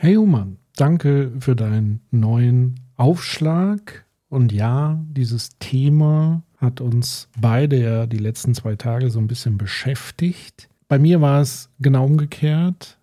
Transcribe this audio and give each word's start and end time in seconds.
Hey 0.00 0.16
Human, 0.16 0.58
danke 0.76 1.30
für 1.38 1.54
deinen 1.54 2.00
neuen 2.10 2.80
Aufschlag. 2.96 4.04
Und 4.28 4.52
ja, 4.52 5.00
dieses 5.08 5.50
Thema 5.60 6.42
hat 6.56 6.80
uns 6.80 7.28
beide 7.40 7.80
ja 7.80 8.06
die 8.06 8.18
letzten 8.18 8.54
zwei 8.54 8.74
Tage 8.74 9.10
so 9.10 9.20
ein 9.20 9.28
bisschen 9.28 9.56
beschäftigt. 9.56 10.68
Bei 10.88 10.98
mir 10.98 11.20
war 11.20 11.40
es 11.40 11.70
genau 11.78 12.06
umgekehrt. 12.06 12.98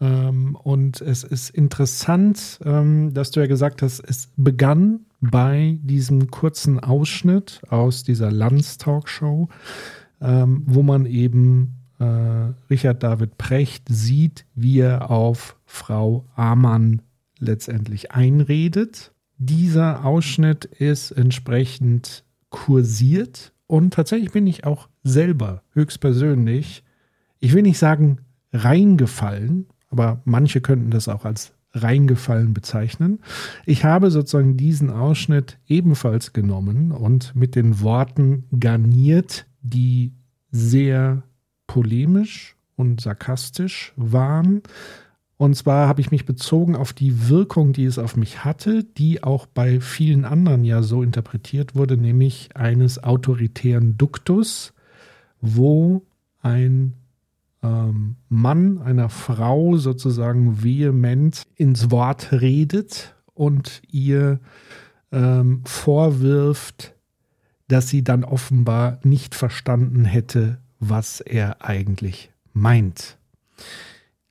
Ähm, 0.00 0.56
und 0.56 1.02
es 1.02 1.24
ist 1.24 1.50
interessant, 1.50 2.58
ähm, 2.64 3.12
dass 3.12 3.30
du 3.30 3.40
ja 3.40 3.46
gesagt 3.46 3.82
hast, 3.82 4.00
es 4.00 4.30
begann 4.36 5.00
bei 5.20 5.78
diesem 5.82 6.30
kurzen 6.30 6.80
Ausschnitt 6.80 7.60
aus 7.68 8.02
dieser 8.02 8.32
Lanz-Talkshow, 8.32 9.48
ähm, 10.22 10.62
wo 10.66 10.82
man 10.82 11.04
eben 11.04 11.83
äh, 11.98 12.04
Richard 12.70 13.02
David 13.02 13.38
Precht 13.38 13.84
sieht, 13.88 14.46
wie 14.54 14.80
er 14.80 15.10
auf 15.10 15.56
Frau 15.64 16.24
Amann 16.34 17.02
letztendlich 17.38 18.12
einredet. 18.12 19.12
Dieser 19.38 20.04
Ausschnitt 20.04 20.64
ist 20.64 21.10
entsprechend 21.10 22.24
kursiert 22.50 23.52
und 23.66 23.94
tatsächlich 23.94 24.32
bin 24.32 24.46
ich 24.46 24.64
auch 24.64 24.88
selber 25.02 25.62
höchstpersönlich, 25.72 26.84
ich 27.40 27.52
will 27.52 27.62
nicht 27.62 27.78
sagen 27.78 28.18
reingefallen, 28.52 29.66
aber 29.90 30.22
manche 30.24 30.60
könnten 30.60 30.90
das 30.90 31.08
auch 31.08 31.24
als 31.24 31.52
reingefallen 31.72 32.54
bezeichnen. 32.54 33.18
Ich 33.66 33.84
habe 33.84 34.10
sozusagen 34.10 34.56
diesen 34.56 34.90
Ausschnitt 34.90 35.58
ebenfalls 35.66 36.32
genommen 36.32 36.92
und 36.92 37.34
mit 37.34 37.56
den 37.56 37.80
Worten 37.80 38.44
garniert, 38.58 39.46
die 39.60 40.12
sehr 40.50 41.24
polemisch 41.74 42.54
und 42.76 43.00
sarkastisch 43.00 43.92
waren. 43.96 44.62
Und 45.38 45.56
zwar 45.56 45.88
habe 45.88 46.00
ich 46.00 46.12
mich 46.12 46.24
bezogen 46.24 46.76
auf 46.76 46.92
die 46.92 47.28
Wirkung, 47.28 47.72
die 47.72 47.84
es 47.84 47.98
auf 47.98 48.16
mich 48.16 48.44
hatte, 48.44 48.84
die 48.84 49.24
auch 49.24 49.46
bei 49.46 49.80
vielen 49.80 50.24
anderen 50.24 50.62
ja 50.62 50.82
so 50.82 51.02
interpretiert 51.02 51.74
wurde, 51.74 51.96
nämlich 51.96 52.50
eines 52.54 53.02
autoritären 53.02 53.98
Duktus, 53.98 54.72
wo 55.40 56.06
ein 56.42 56.92
ähm, 57.64 58.14
Mann 58.28 58.78
einer 58.78 59.08
Frau 59.08 59.76
sozusagen 59.76 60.62
vehement 60.62 61.42
ins 61.56 61.90
Wort 61.90 62.30
redet 62.30 63.16
und 63.34 63.82
ihr 63.90 64.38
ähm, 65.10 65.62
vorwirft, 65.64 66.94
dass 67.66 67.88
sie 67.88 68.04
dann 68.04 68.22
offenbar 68.22 69.00
nicht 69.02 69.34
verstanden 69.34 70.04
hätte, 70.04 70.58
was 70.80 71.20
er 71.20 71.64
eigentlich 71.64 72.30
meint. 72.52 73.18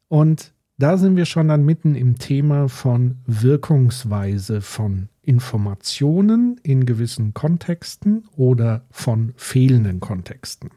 Und 0.08 0.54
da 0.78 0.98
sind 0.98 1.16
wir 1.16 1.26
schon 1.26 1.48
dann 1.48 1.66
mitten 1.66 1.96
im 1.96 2.18
Thema 2.18 2.68
von 2.68 3.18
Wirkungsweise 3.26 4.62
von 4.62 5.10
Informationen 5.22 6.60
in 6.64 6.86
gewissen 6.86 7.34
Kontexten 7.34 8.28
oder 8.36 8.86
von 8.92 9.34
fehlenden 9.38 10.00
Kontexten. 10.00 10.72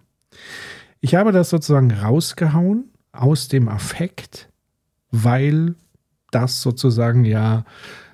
Ich 1.00 1.14
habe 1.14 1.32
das 1.32 1.50
sozusagen 1.50 1.90
rausgehauen 1.90 2.90
aus 3.12 3.48
dem 3.48 3.68
Affekt, 3.68 4.48
weil 5.10 5.74
das 6.30 6.62
sozusagen 6.62 7.24
ja 7.24 7.64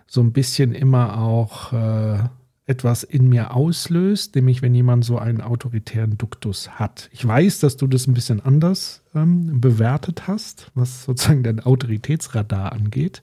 so 0.06 0.20
ein 0.20 0.32
bisschen 0.32 0.72
immer 0.72 1.18
auch 1.18 1.72
äh, 1.72 2.18
etwas 2.66 3.02
in 3.02 3.28
mir 3.28 3.54
auslöst, 3.54 4.36
nämlich 4.36 4.62
wenn 4.62 4.74
jemand 4.74 5.04
so 5.04 5.18
einen 5.18 5.40
autoritären 5.40 6.16
Duktus 6.16 6.78
hat. 6.78 7.08
Ich 7.12 7.26
weiß, 7.26 7.60
dass 7.60 7.76
du 7.76 7.86
das 7.86 8.06
ein 8.06 8.14
bisschen 8.14 8.40
anders 8.40 9.02
ähm, 9.14 9.60
bewertet 9.60 10.28
hast, 10.28 10.70
was 10.74 11.04
sozusagen 11.04 11.42
dein 11.42 11.60
Autoritätsradar 11.60 12.72
angeht. 12.72 13.22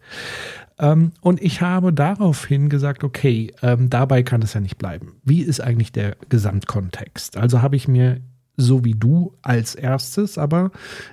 Ähm, 0.77 1.13
und 1.21 1.41
ich 1.41 1.61
habe 1.61 1.93
daraufhin 1.93 2.69
gesagt, 2.69 3.03
okay, 3.03 3.53
ähm, 3.61 3.89
dabei 3.89 4.23
kann 4.23 4.41
es 4.41 4.53
ja 4.53 4.59
nicht 4.59 4.77
bleiben. 4.77 5.13
Wie 5.23 5.41
ist 5.41 5.61
eigentlich 5.61 5.93
der 5.93 6.17
Gesamtkontext? 6.27 7.37
Also 7.37 7.61
habe 7.61 7.77
ich 7.77 7.87
mir 7.87 8.19
so 8.57 8.83
wie 8.83 8.93
du 8.93 9.37
als 9.41 9.73
erstes 9.73 10.37
aber 10.37 10.71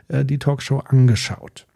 äh, 0.09 0.25
die 0.25 0.41
Talkshow 0.41 0.81
angeschaut 0.81 1.67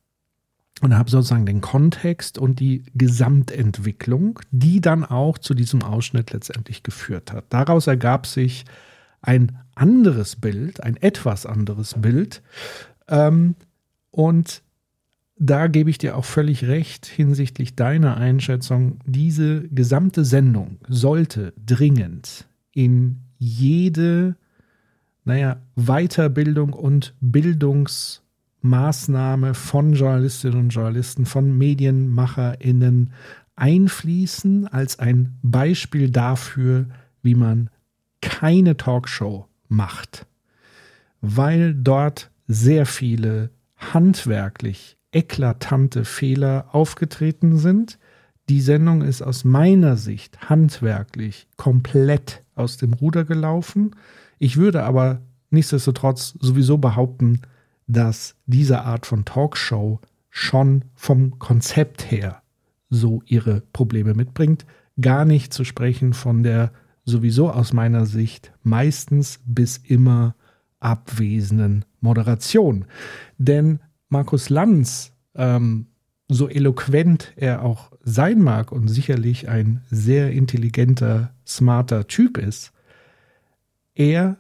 und 0.80 0.96
habe 0.96 1.10
sozusagen 1.10 1.46
den 1.46 1.60
Kontext 1.60 2.38
und 2.38 2.60
die 2.60 2.84
Gesamtentwicklung, 2.94 4.41
die 4.50 4.80
dann 4.80 5.04
auch 5.04 5.38
zu 5.38 5.54
diesem 5.54 5.82
Ausschnitt 5.82 6.32
letztendlich 6.32 6.82
geführt 6.82 7.32
hat. 7.32 7.44
Daraus 7.50 7.86
ergab 7.86 8.26
sich 8.26 8.64
ein 9.22 9.58
anderes 9.74 10.36
Bild, 10.36 10.82
ein 10.82 10.96
etwas 10.96 11.44
anderes 11.44 11.94
Bild. 11.98 12.42
Ähm, 13.08 13.56
und 14.10 14.62
da 15.36 15.66
gebe 15.69 15.90
ich 15.90 15.98
dir 15.98 16.16
auch 16.16 16.24
völlig 16.24 16.64
recht 16.64 17.06
hinsichtlich 17.06 17.74
deiner 17.74 18.16
Einschätzung. 18.16 18.98
Diese 19.06 19.69
gesamte 19.69 20.24
Sendung 20.24 20.78
sollte 20.88 21.54
dringend 21.64 22.46
in 22.72 23.20
jede, 23.38 24.36
naja, 25.24 25.62
Weiterbildung 25.76 26.72
und 26.72 27.14
Bildungs- 27.20 28.22
Maßnahme 28.62 29.54
von 29.54 29.94
Journalistinnen 29.94 30.59
und 30.59 30.69
Journalisten, 30.71 31.26
von 31.26 31.56
MedienmacherInnen 31.56 33.12
einfließen 33.56 34.66
als 34.69 34.98
ein 34.98 35.38
Beispiel 35.43 36.10
dafür, 36.10 36.87
wie 37.22 37.34
man 37.34 37.70
keine 38.20 38.76
Talkshow 38.76 39.47
macht, 39.69 40.26
weil 41.20 41.75
dort 41.75 42.31
sehr 42.47 42.87
viele 42.87 43.50
handwerklich 43.76 44.97
eklatante 45.12 46.04
Fehler 46.04 46.69
aufgetreten 46.72 47.56
sind. 47.56 47.99
Die 48.49 48.60
Sendung 48.60 49.03
ist 49.03 49.22
aus 49.22 49.44
meiner 49.44 49.97
Sicht 49.97 50.49
handwerklich 50.49 51.49
komplett 51.56 52.43
aus 52.54 52.76
dem 52.76 52.93
Ruder 52.93 53.25
gelaufen. 53.25 53.94
Ich 54.38 54.56
würde 54.56 54.84
aber 54.84 55.20
nichtsdestotrotz 55.50 56.34
sowieso 56.41 56.78
behaupten, 56.78 57.43
dass 57.92 58.36
diese 58.46 58.82
Art 58.82 59.06
von 59.06 59.24
Talkshow 59.24 60.00
schon 60.30 60.84
vom 60.94 61.38
Konzept 61.38 62.10
her 62.10 62.42
so 62.88 63.22
ihre 63.26 63.62
Probleme 63.72 64.14
mitbringt. 64.14 64.64
Gar 65.00 65.24
nicht 65.24 65.52
zu 65.52 65.64
sprechen 65.64 66.12
von 66.12 66.42
der 66.42 66.72
sowieso 67.04 67.50
aus 67.50 67.72
meiner 67.72 68.06
Sicht 68.06 68.52
meistens 68.62 69.40
bis 69.44 69.76
immer 69.78 70.34
abwesenden 70.78 71.84
Moderation. 72.00 72.84
Denn 73.38 73.80
Markus 74.08 74.50
Lanz, 74.50 75.12
ähm, 75.34 75.86
so 76.28 76.48
eloquent 76.48 77.32
er 77.36 77.62
auch 77.62 77.90
sein 78.02 78.40
mag 78.40 78.70
und 78.70 78.88
sicherlich 78.88 79.48
ein 79.48 79.82
sehr 79.90 80.30
intelligenter, 80.30 81.34
smarter 81.46 82.06
Typ 82.06 82.38
ist, 82.38 82.72
er 83.94 84.36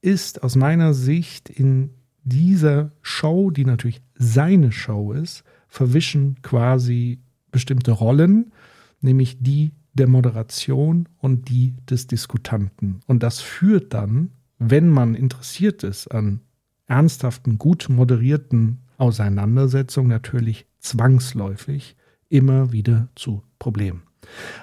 ist 0.00 0.42
aus 0.44 0.54
meiner 0.54 0.94
Sicht 0.94 1.50
in 1.50 1.90
dieser 2.26 2.90
Show, 3.02 3.50
die 3.50 3.64
natürlich 3.64 4.02
seine 4.16 4.72
Show 4.72 5.12
ist, 5.12 5.44
verwischen 5.68 6.36
quasi 6.42 7.20
bestimmte 7.50 7.92
Rollen, 7.92 8.52
nämlich 9.00 9.38
die 9.40 9.72
der 9.94 10.08
Moderation 10.08 11.08
und 11.18 11.48
die 11.48 11.74
des 11.88 12.06
Diskutanten. 12.06 13.00
Und 13.06 13.22
das 13.22 13.40
führt 13.40 13.94
dann, 13.94 14.32
wenn 14.58 14.90
man 14.90 15.14
interessiert 15.14 15.84
ist 15.84 16.08
an 16.08 16.40
ernsthaften, 16.86 17.58
gut 17.58 17.86
moderierten 17.88 18.80
Auseinandersetzungen, 18.98 20.08
natürlich 20.08 20.66
zwangsläufig 20.80 21.96
immer 22.28 22.72
wieder 22.72 23.08
zu 23.14 23.42
Problemen. 23.58 24.02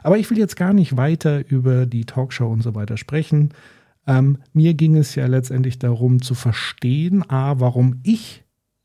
Aber 0.03 0.18
ich 0.18 0.29
will 0.29 0.38
jetzt 0.38 0.56
gar 0.56 0.73
nicht 0.73 0.97
weiter 0.97 1.47
über 1.50 1.85
die 1.85 2.06
Talkshow 2.06 2.47
und 2.47 2.62
so 2.62 2.75
weiter 2.75 2.97
sprechen. 2.97 3.50
Ähm, 4.06 4.40
mir 4.53 4.74
ging 4.74 4.97
es 4.97 5.16
ja 5.16 5.28
letztendlich 5.28 5.80
darum 5.80 6.22
zu 6.22 6.36
verstehen, 6.36 7.30
a, 7.30 7.59
warum 7.59 8.00
ich 8.03 8.44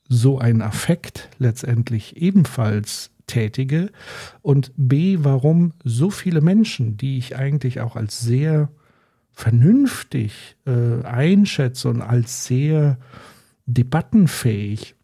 so 0.09 0.39
einen 0.39 0.63
Affekt 0.63 1.29
letztendlich 1.39 2.17
ebenfalls 2.17 3.11
tätige 3.27 3.91
und 4.43 4.73
b, 4.77 5.19
warum 5.21 5.73
so 5.85 6.11
viele 6.11 6.41
Menschen, 6.41 6.97
die 6.97 7.19
ich 7.19 7.37
eigentlich 7.37 7.81
auch 7.81 7.95
als 7.95 8.21
sehr 8.21 8.71
vernünftig 9.33 10.57
äh, 10.67 11.05
einschätze 11.05 11.89
und 11.91 12.03
als 12.03 12.47
sehr 12.47 12.99
debattenfähig, 13.67 14.97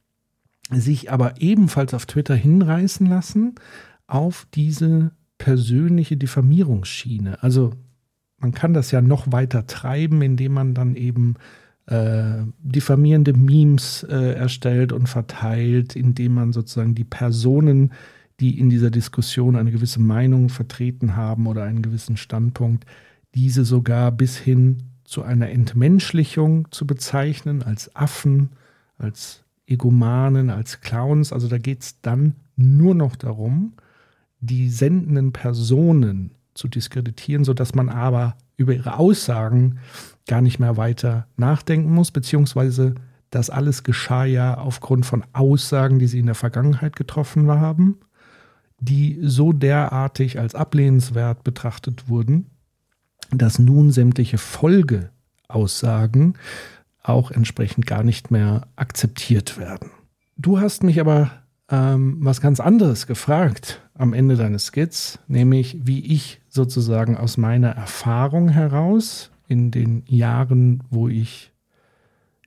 sich 0.70 1.12
aber 1.12 1.40
ebenfalls 1.40 1.94
auf 1.94 2.06
Twitter 2.06 2.34
hinreißen 2.34 3.06
lassen 3.06 3.55
auf 4.06 4.46
diese 4.55 5.12
persönliche 5.38 6.16
Diffamierungsschiene. 6.16 7.43
Also 7.43 7.72
man 8.38 8.52
kann 8.52 8.75
das 8.75 8.90
ja 8.90 9.00
noch 9.00 9.32
weiter 9.32 9.66
treiben, 9.66 10.22
indem 10.22 10.52
man 10.52 10.75
dann 10.75 10.96
eben 10.96 11.36
äh, 11.86 12.42
diffamierende 12.62 13.34
Memes 13.34 14.02
äh, 14.04 14.34
erstellt 14.34 14.92
und 14.92 15.08
verteilt, 15.08 15.96
indem 15.96 16.34
man 16.34 16.52
sozusagen 16.52 16.94
die 16.94 17.04
Personen, 17.04 17.92
die 18.40 18.58
in 18.58 18.70
dieser 18.70 18.90
Diskussion 18.90 19.56
eine 19.56 19.70
gewisse 19.70 20.00
Meinung 20.00 20.48
vertreten 20.48 21.16
haben 21.16 21.46
oder 21.46 21.64
einen 21.64 21.82
gewissen 21.82 22.16
Standpunkt, 22.16 22.84
diese 23.34 23.64
sogar 23.64 24.12
bis 24.12 24.37
hin 24.37 24.78
zu 25.04 25.22
einer 25.22 25.50
Entmenschlichung 25.50 26.70
zu 26.70 26.87
bezeichnen, 26.87 27.62
als 27.62 27.94
Affen, 27.94 28.50
als 28.98 29.44
Egomanen, 29.66 30.50
als 30.50 30.80
Clowns. 30.80 31.32
Also 31.32 31.48
da 31.48 31.58
geht 31.58 31.82
es 31.82 32.00
dann 32.00 32.34
nur 32.56 32.94
noch 32.94 33.16
darum, 33.16 33.75
die 34.40 34.69
sendenden 34.69 35.32
Personen 35.32 36.32
zu 36.54 36.68
diskreditieren, 36.68 37.44
sodass 37.44 37.74
man 37.74 37.88
aber 37.88 38.36
über 38.56 38.72
ihre 38.72 38.98
Aussagen 38.98 39.78
gar 40.26 40.40
nicht 40.40 40.58
mehr 40.58 40.76
weiter 40.76 41.26
nachdenken 41.36 41.92
muss, 41.92 42.10
beziehungsweise 42.10 42.94
das 43.30 43.50
alles 43.50 43.82
geschah 43.82 44.24
ja 44.24 44.56
aufgrund 44.56 45.06
von 45.06 45.24
Aussagen, 45.32 45.98
die 45.98 46.06
sie 46.06 46.20
in 46.20 46.26
der 46.26 46.34
Vergangenheit 46.34 46.94
getroffen 46.96 47.50
haben, 47.50 47.98
die 48.78 49.18
so 49.22 49.52
derartig 49.52 50.38
als 50.38 50.54
ablehnenswert 50.54 51.42
betrachtet 51.42 52.08
wurden, 52.08 52.46
dass 53.30 53.58
nun 53.58 53.90
sämtliche 53.90 54.38
Folgeaussagen 54.38 56.34
auch 57.02 57.30
entsprechend 57.30 57.86
gar 57.86 58.02
nicht 58.02 58.30
mehr 58.30 58.68
akzeptiert 58.76 59.58
werden. 59.58 59.90
Du 60.36 60.60
hast 60.60 60.82
mich 60.82 61.00
aber 61.00 61.30
ähm, 61.70 62.18
was 62.20 62.40
ganz 62.40 62.60
anderes 62.60 63.06
gefragt 63.06 63.82
am 63.94 64.12
Ende 64.12 64.36
deines 64.36 64.66
Skits, 64.66 65.18
nämlich 65.28 65.78
wie 65.82 66.04
ich 66.04 66.40
sozusagen 66.54 67.16
aus 67.16 67.36
meiner 67.36 67.70
Erfahrung 67.70 68.48
heraus 68.48 69.30
in 69.48 69.70
den 69.70 70.04
Jahren, 70.06 70.82
wo 70.88 71.08
ich 71.08 71.52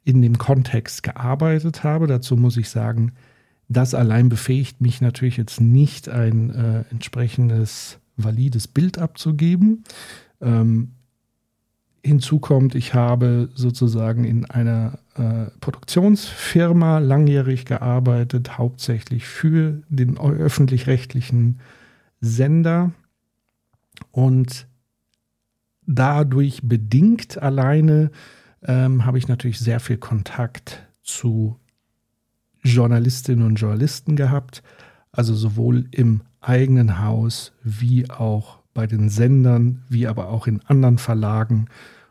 in 0.05 0.21
dem 0.21 0.37
Kontext 0.37 1.03
gearbeitet 1.03 1.83
habe, 1.83 2.07
dazu 2.07 2.37
muss 2.37 2.55
ich 2.55 2.69
sagen, 2.69 3.11
das 3.67 3.93
allein 3.93 4.29
befähigt 4.29 4.79
mich 4.79 5.01
natürlich 5.01 5.35
jetzt 5.35 5.59
nicht, 5.59 6.07
ein 6.07 6.51
äh, 6.51 6.83
entsprechendes 6.89 7.99
valides 8.15 8.69
Bild 8.69 8.97
abzugeben. 8.97 9.83
Ähm, 10.39 10.93
hinzu 12.01 12.39
kommt, 12.39 12.75
ich 12.75 12.93
habe 12.93 13.49
sozusagen 13.53 14.23
in 14.23 14.45
einer 14.45 14.99
äh, 15.15 15.51
Produktionsfirma 15.59 16.99
langjährig 16.99 17.65
gearbeitet, 17.65 18.57
hauptsächlich 18.57 19.27
für 19.27 19.81
den 19.89 20.17
öffentlich-rechtlichen 20.17 21.59
Sender 22.21 22.93
und 24.11 24.67
dadurch 25.85 26.61
bedingt 26.63 27.41
alleine 27.41 28.11
ähm, 28.63 29.05
habe 29.05 29.17
ich 29.17 29.27
natürlich 29.27 29.59
sehr 29.59 29.79
viel 29.79 29.97
Kontakt 29.97 30.87
zu 31.03 31.57
Journalistinnen 32.63 33.45
und 33.45 33.55
Journalisten 33.55 34.15
gehabt, 34.15 34.63
also 35.11 35.33
sowohl 35.33 35.85
im 35.91 36.21
eigenen 36.41 36.99
Haus 37.03 37.53
wie 37.63 38.09
auch 38.09 38.59
bei 38.73 38.87
den 38.87 39.09
Sendern, 39.09 39.83
wie 39.89 40.07
aber 40.07 40.29
auch 40.29 40.47
in 40.47 40.61
anderen 40.65 40.97
Verlagen 40.97 41.67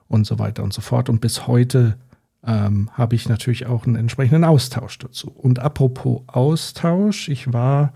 und 0.09 0.27
so 0.27 0.39
weiter 0.39 0.63
und 0.63 0.73
so 0.73 0.81
fort. 0.81 1.09
Und 1.09 1.21
bis 1.21 1.47
heute 1.47 1.97
ähm, 2.45 2.91
habe 2.93 3.15
ich 3.15 3.29
natürlich 3.29 3.67
auch 3.67 3.87
einen 3.87 3.97
entsprechenden 3.97 4.45
Austausch 4.45 4.99
dazu. 4.99 5.31
Und 5.31 5.59
apropos 5.59 6.23
Austausch, 6.27 7.29
ich 7.29 7.53
war 7.53 7.93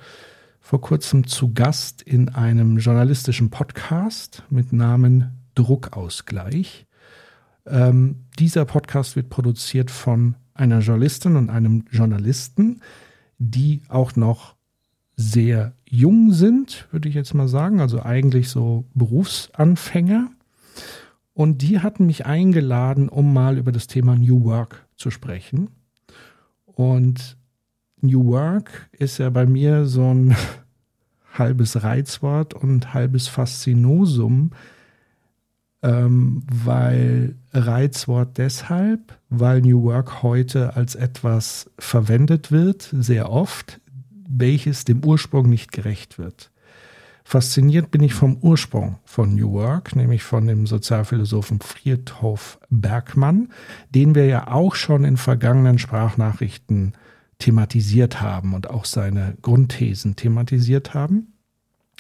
vor 0.60 0.80
kurzem 0.80 1.26
zu 1.26 1.52
Gast 1.52 2.02
in 2.02 2.28
einem 2.28 2.78
journalistischen 2.78 3.50
Podcast 3.50 4.44
mit 4.50 4.72
Namen 4.72 5.38
Druckausgleich. 5.54 6.86
Ähm, 7.66 8.26
dieser 8.38 8.64
Podcast 8.64 9.16
wird 9.16 9.30
produziert 9.30 9.90
von 9.90 10.36
einer 10.54 10.80
Journalistin 10.80 11.36
und 11.36 11.50
einem 11.50 11.84
Journalisten, 11.90 12.80
die 13.38 13.82
auch 13.88 14.14
noch 14.16 14.54
sehr 15.16 15.74
jung 15.84 16.32
sind, 16.32 16.88
würde 16.90 17.08
ich 17.08 17.14
jetzt 17.14 17.34
mal 17.34 17.48
sagen, 17.48 17.80
also 17.80 18.02
eigentlich 18.02 18.48
so 18.48 18.84
Berufsanfänger. 18.94 20.30
Und 21.34 21.62
die 21.62 21.80
hatten 21.80 22.06
mich 22.06 22.26
eingeladen, 22.26 23.08
um 23.08 23.32
mal 23.32 23.58
über 23.58 23.72
das 23.72 23.86
Thema 23.86 24.16
New 24.16 24.44
Work 24.44 24.86
zu 24.96 25.10
sprechen. 25.10 25.70
Und 26.64 27.36
New 28.02 28.26
Work 28.26 28.88
ist 28.92 29.18
ja 29.18 29.30
bei 29.30 29.46
mir 29.46 29.86
so 29.86 30.12
ein 30.12 30.36
halbes 31.34 31.82
Reizwort 31.82 32.54
und 32.54 32.94
halbes 32.94 33.28
Faszinosum, 33.28 34.50
ähm, 35.82 36.42
weil 36.52 37.36
Reizwort 37.52 38.38
deshalb, 38.38 39.18
weil 39.28 39.60
New 39.60 39.82
Work 39.82 40.22
heute 40.22 40.76
als 40.76 40.94
etwas 40.94 41.70
verwendet 41.78 42.52
wird, 42.52 42.88
sehr 42.92 43.30
oft, 43.30 43.80
welches 44.28 44.84
dem 44.84 45.04
Ursprung 45.04 45.48
nicht 45.48 45.72
gerecht 45.72 46.18
wird. 46.18 46.50
Fasziniert 47.24 47.92
bin 47.92 48.02
ich 48.02 48.12
vom 48.12 48.38
Ursprung 48.38 48.98
von 49.04 49.36
New 49.36 49.52
Work, 49.52 49.94
nämlich 49.94 50.24
von 50.24 50.46
dem 50.46 50.66
Sozialphilosophen 50.66 51.60
Friedhof 51.60 52.58
Bergmann, 52.70 53.50
den 53.94 54.16
wir 54.16 54.26
ja 54.26 54.48
auch 54.48 54.74
schon 54.74 55.04
in 55.04 55.16
vergangenen 55.16 55.78
Sprachnachrichten 55.78 56.94
thematisiert 57.40 58.20
haben 58.20 58.54
und 58.54 58.70
auch 58.70 58.84
seine 58.84 59.36
Grundthesen 59.42 60.14
thematisiert 60.14 60.94
haben. 60.94 61.32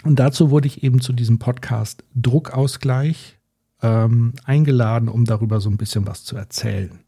Und 0.04 0.18
dazu 0.18 0.50
wurde 0.50 0.68
ich 0.68 0.82
eben 0.84 1.00
zu 1.00 1.12
diesem 1.12 1.38
Podcast 1.38 2.04
Druckausgleich 2.14 3.38
ähm, 3.82 4.34
eingeladen, 4.44 5.08
um 5.08 5.24
darüber 5.24 5.60
so 5.60 5.68
ein 5.68 5.76
bisschen 5.76 6.06
was 6.06 6.24
zu 6.24 6.36
erzählen. 6.36 7.00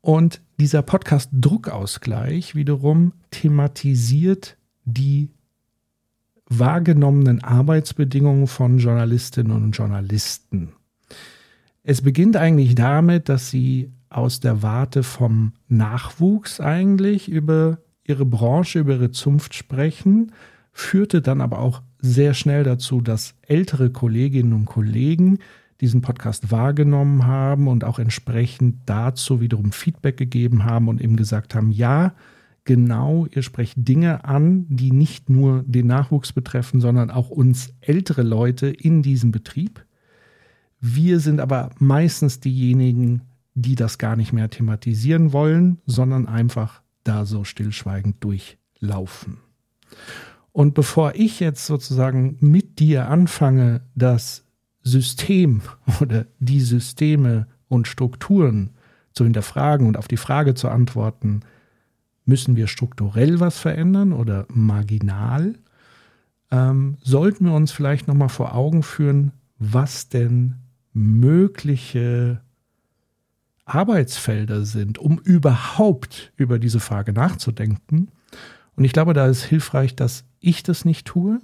Und 0.00 0.40
dieser 0.60 0.82
Podcast 0.82 1.30
Druckausgleich 1.32 2.54
wiederum 2.54 3.12
thematisiert 3.30 4.56
die 4.84 5.30
wahrgenommenen 6.48 7.42
Arbeitsbedingungen 7.42 8.46
von 8.46 8.78
Journalistinnen 8.78 9.52
und 9.52 9.72
Journalisten. 9.72 10.72
Es 11.82 12.02
beginnt 12.02 12.36
eigentlich 12.36 12.76
damit, 12.76 13.28
dass 13.28 13.50
sie 13.50 13.92
aus 14.08 14.40
der 14.40 14.62
Warte 14.62 15.02
vom 15.02 15.52
Nachwuchs 15.68 16.60
eigentlich 16.60 17.28
über 17.28 17.78
ihre 18.04 18.24
Branche, 18.24 18.80
über 18.80 18.94
ihre 18.94 19.10
Zunft 19.10 19.54
sprechen, 19.54 20.32
führte 20.72 21.22
dann 21.22 21.40
aber 21.40 21.58
auch 21.58 21.82
sehr 21.98 22.34
schnell 22.34 22.62
dazu, 22.62 23.00
dass 23.00 23.34
ältere 23.42 23.90
Kolleginnen 23.90 24.52
und 24.52 24.66
Kollegen 24.66 25.38
diesen 25.80 26.00
Podcast 26.00 26.50
wahrgenommen 26.50 27.26
haben 27.26 27.68
und 27.68 27.84
auch 27.84 27.98
entsprechend 27.98 28.76
dazu 28.86 29.40
wiederum 29.40 29.72
Feedback 29.72 30.16
gegeben 30.16 30.64
haben 30.64 30.88
und 30.88 31.00
eben 31.00 31.16
gesagt 31.16 31.54
haben, 31.54 31.70
ja, 31.70 32.14
genau, 32.64 33.26
ihr 33.30 33.42
sprecht 33.42 33.74
Dinge 33.76 34.24
an, 34.24 34.66
die 34.68 34.92
nicht 34.92 35.28
nur 35.28 35.62
den 35.66 35.86
Nachwuchs 35.86 36.32
betreffen, 36.32 36.80
sondern 36.80 37.10
auch 37.10 37.30
uns 37.30 37.74
ältere 37.80 38.22
Leute 38.22 38.68
in 38.68 39.02
diesem 39.02 39.32
Betrieb. 39.32 39.84
Wir 40.80 41.20
sind 41.20 41.40
aber 41.40 41.70
meistens 41.78 42.40
diejenigen, 42.40 43.22
die 43.56 43.74
das 43.74 43.98
gar 43.98 44.14
nicht 44.14 44.32
mehr 44.32 44.48
thematisieren 44.50 45.32
wollen, 45.32 45.78
sondern 45.86 46.28
einfach 46.28 46.82
da 47.02 47.24
so 47.24 47.42
stillschweigend 47.42 48.22
durchlaufen. 48.22 49.38
Und 50.52 50.74
bevor 50.74 51.14
ich 51.16 51.40
jetzt 51.40 51.66
sozusagen 51.66 52.36
mit 52.40 52.78
dir 52.78 53.08
anfange, 53.08 53.80
das 53.96 54.44
System 54.82 55.62
oder 56.00 56.26
die 56.38 56.60
Systeme 56.60 57.48
und 57.68 57.88
Strukturen 57.88 58.70
zu 59.12 59.24
hinterfragen 59.24 59.88
und 59.88 59.96
auf 59.96 60.06
die 60.06 60.16
Frage 60.16 60.54
zu 60.54 60.68
antworten, 60.68 61.40
Müssen 62.28 62.56
wir 62.56 62.66
strukturell 62.66 63.38
was 63.38 63.56
verändern 63.56 64.12
oder 64.12 64.46
marginal? 64.52 65.54
Ähm, 66.50 66.96
sollten 67.00 67.44
wir 67.44 67.52
uns 67.52 67.70
vielleicht 67.70 68.08
nochmal 68.08 68.28
vor 68.28 68.52
Augen 68.56 68.82
führen, 68.82 69.30
was 69.58 70.08
denn 70.08 70.56
mögliche 70.92 72.40
Arbeitsfelder 73.66 74.64
sind, 74.64 74.98
um 74.98 75.18
überhaupt 75.18 76.32
über 76.36 76.58
diese 76.58 76.80
Frage 76.80 77.12
nachzudenken. 77.12 78.08
Und 78.76 78.84
ich 78.84 78.92
glaube, 78.92 79.12
da 79.12 79.26
ist 79.26 79.42
hilfreich, 79.42 79.94
dass 79.96 80.24
ich 80.40 80.62
das 80.62 80.84
nicht 80.84 81.06
tue, 81.06 81.40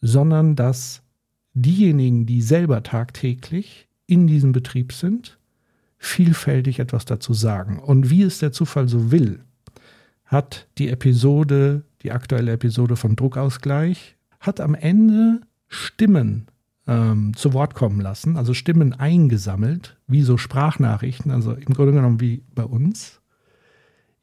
sondern 0.00 0.56
dass 0.56 1.02
diejenigen, 1.54 2.26
die 2.26 2.42
selber 2.42 2.82
tagtäglich 2.82 3.88
in 4.06 4.26
diesem 4.26 4.52
Betrieb 4.52 4.92
sind, 4.92 5.38
vielfältig 5.98 6.80
etwas 6.80 7.04
dazu 7.04 7.32
sagen. 7.32 7.78
Und 7.78 8.10
wie 8.10 8.22
es 8.22 8.38
der 8.38 8.52
Zufall 8.52 8.88
so 8.88 9.10
will, 9.10 9.40
hat 10.24 10.66
die 10.78 10.88
Episode, 10.88 11.84
die 12.02 12.12
aktuelle 12.12 12.52
Episode 12.52 12.96
von 12.96 13.16
Druckausgleich, 13.16 14.16
hat 14.40 14.60
am 14.60 14.74
Ende 14.74 15.40
Stimmen 15.68 16.48
ähm, 16.86 17.34
zu 17.34 17.52
Wort 17.52 17.74
kommen 17.74 18.00
lassen, 18.00 18.36
also 18.36 18.54
Stimmen 18.54 18.92
eingesammelt, 18.92 19.96
wie 20.06 20.22
so 20.22 20.36
Sprachnachrichten, 20.36 21.30
also 21.30 21.52
im 21.52 21.74
Grunde 21.74 21.92
genommen 21.92 22.20
wie 22.20 22.44
bei 22.54 22.64
uns, 22.64 23.20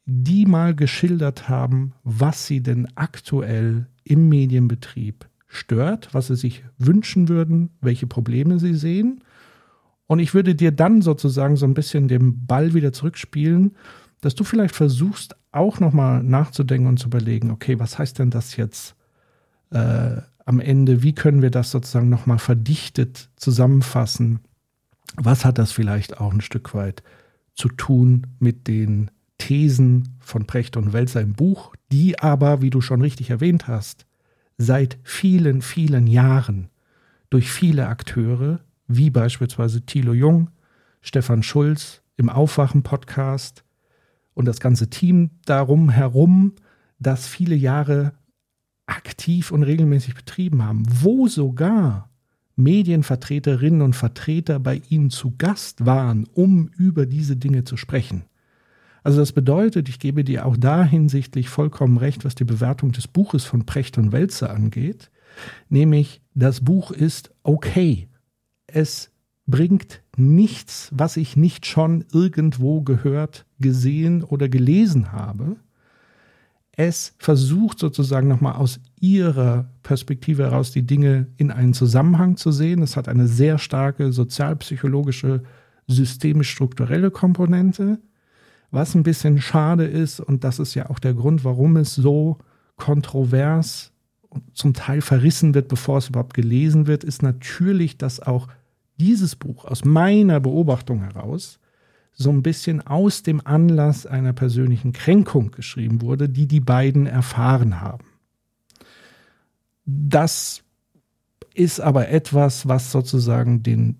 die 0.06 0.46
mal 0.46 0.74
geschildert 0.74 1.48
haben, 1.48 1.94
was 2.02 2.46
sie 2.46 2.62
denn 2.62 2.88
aktuell 2.94 3.86
im 4.02 4.28
Medienbetrieb 4.28 5.28
stört, 5.46 6.12
was 6.12 6.26
sie 6.26 6.36
sich 6.36 6.64
wünschen 6.78 7.28
würden, 7.28 7.70
welche 7.80 8.06
Probleme 8.06 8.58
sie 8.58 8.74
sehen. 8.74 9.22
Und 10.06 10.18
ich 10.18 10.34
würde 10.34 10.54
dir 10.54 10.72
dann 10.72 11.00
sozusagen 11.00 11.56
so 11.56 11.66
ein 11.66 11.74
bisschen 11.74 12.08
den 12.08 12.46
Ball 12.46 12.74
wieder 12.74 12.92
zurückspielen 12.92 13.76
dass 14.24 14.34
du 14.34 14.42
vielleicht 14.42 14.74
versuchst, 14.74 15.36
auch 15.52 15.80
nochmal 15.80 16.22
nachzudenken 16.22 16.88
und 16.88 16.98
zu 16.98 17.08
überlegen, 17.08 17.50
okay, 17.50 17.78
was 17.78 17.98
heißt 17.98 18.18
denn 18.18 18.30
das 18.30 18.56
jetzt 18.56 18.96
äh, 19.74 20.22
am 20.46 20.60
Ende? 20.60 21.02
Wie 21.02 21.14
können 21.14 21.42
wir 21.42 21.50
das 21.50 21.70
sozusagen 21.70 22.08
nochmal 22.08 22.38
verdichtet 22.38 23.30
zusammenfassen? 23.36 24.40
Was 25.16 25.44
hat 25.44 25.58
das 25.58 25.72
vielleicht 25.72 26.20
auch 26.20 26.32
ein 26.32 26.40
Stück 26.40 26.74
weit 26.74 27.02
zu 27.54 27.68
tun 27.68 28.26
mit 28.38 28.66
den 28.66 29.10
Thesen 29.38 30.16
von 30.20 30.46
Precht 30.46 30.76
und 30.76 30.92
Welser 30.92 31.20
im 31.20 31.34
Buch, 31.34 31.74
die 31.92 32.18
aber, 32.18 32.62
wie 32.62 32.70
du 32.70 32.80
schon 32.80 33.00
richtig 33.00 33.30
erwähnt 33.30 33.68
hast, 33.68 34.06
seit 34.56 34.98
vielen, 35.02 35.62
vielen 35.62 36.06
Jahren 36.06 36.68
durch 37.30 37.50
viele 37.50 37.88
Akteure, 37.88 38.60
wie 38.86 39.10
beispielsweise 39.10 39.82
Thilo 39.82 40.12
Jung, 40.12 40.50
Stefan 41.00 41.42
Schulz 41.42 42.02
im 42.16 42.28
Aufwachen-Podcast 42.28 43.64
und 44.34 44.46
das 44.46 44.60
ganze 44.60 44.88
Team 44.88 45.30
darum 45.44 45.90
herum, 45.90 46.54
das 46.98 47.26
viele 47.26 47.56
Jahre 47.56 48.14
aktiv 48.86 49.50
und 49.50 49.62
regelmäßig 49.62 50.14
betrieben 50.14 50.62
haben, 50.62 50.84
wo 50.88 51.28
sogar 51.28 52.10
Medienvertreterinnen 52.56 53.82
und 53.82 53.96
Vertreter 53.96 54.60
bei 54.60 54.80
ihnen 54.88 55.10
zu 55.10 55.34
Gast 55.36 55.86
waren, 55.86 56.26
um 56.34 56.68
über 56.76 57.06
diese 57.06 57.36
Dinge 57.36 57.64
zu 57.64 57.76
sprechen. 57.76 58.24
Also 59.02 59.20
das 59.20 59.32
bedeutet, 59.32 59.88
ich 59.88 59.98
gebe 59.98 60.24
dir 60.24 60.46
auch 60.46 60.56
da 60.56 60.84
hinsichtlich 60.84 61.48
vollkommen 61.48 61.98
recht, 61.98 62.24
was 62.24 62.34
die 62.34 62.44
Bewertung 62.44 62.92
des 62.92 63.06
Buches 63.06 63.44
von 63.44 63.66
Precht 63.66 63.98
und 63.98 64.12
Welze 64.12 64.48
angeht, 64.50 65.10
nämlich 65.68 66.22
das 66.34 66.62
Buch 66.62 66.90
ist 66.90 67.32
okay. 67.42 68.08
Es 68.66 69.10
bringt 69.46 70.02
nichts, 70.16 70.90
was 70.94 71.16
ich 71.16 71.36
nicht 71.36 71.66
schon 71.66 72.04
irgendwo 72.12 72.80
gehört, 72.80 73.44
gesehen 73.58 74.22
oder 74.22 74.48
gelesen 74.48 75.12
habe. 75.12 75.56
Es 76.76 77.14
versucht 77.18 77.78
sozusagen 77.78 78.26
nochmal 78.28 78.54
aus 78.54 78.80
ihrer 79.00 79.68
Perspektive 79.82 80.44
heraus 80.44 80.72
die 80.72 80.86
Dinge 80.86 81.28
in 81.36 81.50
einen 81.50 81.74
Zusammenhang 81.74 82.36
zu 82.36 82.50
sehen. 82.50 82.82
Es 82.82 82.96
hat 82.96 83.08
eine 83.08 83.28
sehr 83.28 83.58
starke 83.58 84.12
sozialpsychologische, 84.12 85.42
systemisch-strukturelle 85.86 87.10
Komponente, 87.10 87.98
was 88.70 88.94
ein 88.94 89.04
bisschen 89.04 89.40
schade 89.40 89.84
ist 89.84 90.18
und 90.18 90.42
das 90.42 90.58
ist 90.58 90.74
ja 90.74 90.90
auch 90.90 90.98
der 90.98 91.14
Grund, 91.14 91.44
warum 91.44 91.76
es 91.76 91.94
so 91.94 92.38
kontrovers 92.76 93.92
und 94.28 94.42
zum 94.56 94.74
Teil 94.74 95.00
verrissen 95.00 95.54
wird, 95.54 95.68
bevor 95.68 95.98
es 95.98 96.08
überhaupt 96.08 96.34
gelesen 96.34 96.88
wird, 96.88 97.04
ist 97.04 97.22
natürlich, 97.22 97.98
dass 97.98 98.18
auch 98.18 98.48
dieses 98.98 99.36
Buch 99.36 99.64
aus 99.64 99.84
meiner 99.84 100.40
Beobachtung 100.40 101.02
heraus 101.02 101.60
so 102.14 102.30
ein 102.30 102.42
bisschen 102.42 102.86
aus 102.86 103.22
dem 103.22 103.44
Anlass 103.44 104.06
einer 104.06 104.32
persönlichen 104.32 104.92
Kränkung 104.92 105.50
geschrieben 105.50 106.00
wurde, 106.00 106.28
die 106.28 106.46
die 106.46 106.60
beiden 106.60 107.06
erfahren 107.06 107.80
haben. 107.80 108.06
Das 109.84 110.62
ist 111.54 111.80
aber 111.80 112.08
etwas, 112.08 112.66
was 112.68 112.90
sozusagen 112.90 113.62
den, 113.62 113.98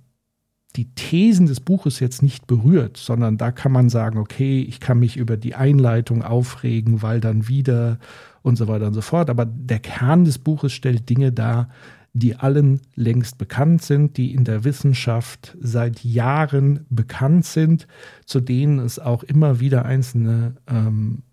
die 0.76 0.94
Thesen 0.94 1.46
des 1.46 1.60
Buches 1.60 2.00
jetzt 2.00 2.22
nicht 2.22 2.46
berührt, 2.46 2.96
sondern 2.96 3.36
da 3.36 3.52
kann 3.52 3.72
man 3.72 3.88
sagen, 3.88 4.18
okay, 4.18 4.62
ich 4.62 4.80
kann 4.80 4.98
mich 4.98 5.16
über 5.16 5.36
die 5.36 5.54
Einleitung 5.54 6.22
aufregen, 6.22 7.02
weil 7.02 7.20
dann 7.20 7.48
wieder 7.48 7.98
und 8.42 8.56
so 8.56 8.68
weiter 8.68 8.86
und 8.86 8.94
so 8.94 9.00
fort. 9.00 9.30
Aber 9.30 9.44
der 9.44 9.80
Kern 9.80 10.24
des 10.24 10.38
Buches 10.38 10.72
stellt 10.72 11.08
Dinge 11.08 11.32
dar, 11.32 11.68
die 12.14 12.36
allen 12.36 12.80
längst 12.94 13.38
bekannt 13.38 13.82
sind, 13.82 14.16
die 14.16 14.32
in 14.32 14.44
der 14.44 14.62
Wissenschaft 14.62 15.56
seit 15.60 16.04
Jahren 16.04 16.86
bekannt 16.88 17.44
sind, 17.44 17.88
zu 18.24 18.40
denen 18.40 18.78
es 18.78 19.00
auch 19.00 19.24
immer 19.24 19.58
wieder 19.58 19.84
einzelne 19.84 20.54
ähm, 20.68 21.24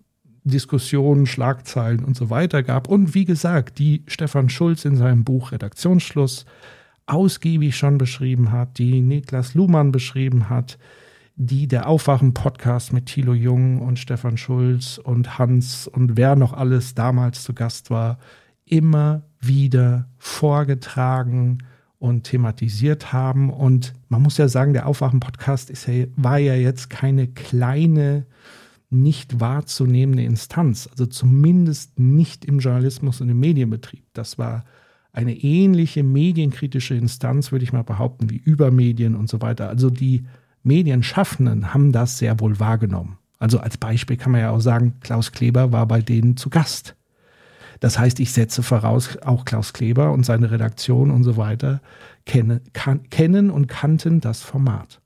Diskussionen, 0.42 1.26
Schlagzeilen 1.26 2.04
und 2.04 2.16
so 2.16 2.30
weiter 2.30 2.64
gab. 2.64 2.88
Und 2.88 3.14
wie 3.14 3.24
gesagt, 3.24 3.78
die 3.78 4.02
Stefan 4.08 4.48
Schulz 4.48 4.84
in 4.84 4.96
seinem 4.96 5.22
Buch 5.22 5.52
Redaktionsschluss 5.52 6.46
ausgiebig 7.06 7.76
schon 7.76 7.96
beschrieben 7.96 8.50
hat, 8.50 8.78
die 8.78 9.00
Niklas 9.02 9.54
Luhmann 9.54 9.92
beschrieben 9.92 10.50
hat, 10.50 10.78
die 11.36 11.68
der 11.68 11.86
Aufwachen-Podcast 11.86 12.92
mit 12.92 13.06
Thilo 13.06 13.34
Jung 13.34 13.80
und 13.80 14.00
Stefan 14.00 14.36
Schulz 14.36 14.98
und 14.98 15.38
Hans 15.38 15.86
und 15.86 16.16
wer 16.16 16.34
noch 16.34 16.52
alles 16.52 16.94
damals 16.94 17.44
zu 17.44 17.54
Gast 17.54 17.90
war, 17.90 18.18
immer 18.72 19.24
wieder 19.38 20.08
vorgetragen 20.16 21.58
und 21.98 22.24
thematisiert 22.24 23.12
haben. 23.12 23.50
Und 23.50 23.92
man 24.08 24.22
muss 24.22 24.38
ja 24.38 24.48
sagen, 24.48 24.72
der 24.72 24.86
Aufwachen-Podcast 24.86 25.70
ja, 25.86 26.06
war 26.16 26.38
ja 26.38 26.54
jetzt 26.54 26.88
keine 26.88 27.28
kleine, 27.28 28.24
nicht 28.88 29.40
wahrzunehmende 29.40 30.24
Instanz. 30.24 30.88
Also 30.90 31.04
zumindest 31.04 31.98
nicht 31.98 32.46
im 32.46 32.60
Journalismus 32.60 33.20
und 33.20 33.28
im 33.28 33.40
Medienbetrieb. 33.40 34.04
Das 34.14 34.38
war 34.38 34.64
eine 35.12 35.36
ähnliche 35.36 36.02
medienkritische 36.02 36.94
Instanz, 36.94 37.52
würde 37.52 37.64
ich 37.64 37.74
mal 37.74 37.84
behaupten, 37.84 38.30
wie 38.30 38.38
Übermedien 38.38 39.14
und 39.14 39.28
so 39.28 39.42
weiter. 39.42 39.68
Also 39.68 39.90
die 39.90 40.24
Medienschaffenden 40.62 41.74
haben 41.74 41.92
das 41.92 42.16
sehr 42.16 42.40
wohl 42.40 42.58
wahrgenommen. 42.58 43.18
Also 43.38 43.58
als 43.58 43.76
Beispiel 43.76 44.16
kann 44.16 44.32
man 44.32 44.40
ja 44.40 44.50
auch 44.50 44.60
sagen, 44.60 44.94
Klaus 45.00 45.30
Kleber 45.30 45.72
war 45.72 45.86
bei 45.86 46.00
denen 46.00 46.38
zu 46.38 46.48
Gast. 46.48 46.96
Das 47.82 47.98
heißt, 47.98 48.20
ich 48.20 48.30
setze 48.30 48.62
voraus, 48.62 49.18
auch 49.22 49.44
Klaus 49.44 49.72
Kleber 49.72 50.12
und 50.12 50.24
seine 50.24 50.52
Redaktion 50.52 51.10
und 51.10 51.24
so 51.24 51.36
weiter 51.36 51.82
kenne, 52.24 52.60
kann, 52.74 53.10
kennen 53.10 53.50
und 53.50 53.66
kannten 53.66 54.20
das 54.20 54.40
Format. 54.40 55.00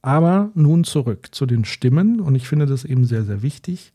Aber 0.00 0.52
nun 0.54 0.84
zurück 0.84 1.30
zu 1.32 1.46
den 1.46 1.64
Stimmen 1.64 2.20
und 2.20 2.36
ich 2.36 2.46
finde 2.46 2.66
das 2.66 2.84
eben 2.84 3.04
sehr, 3.04 3.24
sehr 3.24 3.42
wichtig, 3.42 3.92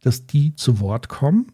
dass 0.00 0.26
die 0.26 0.56
zu 0.56 0.80
Wort 0.80 1.10
kommen, 1.10 1.52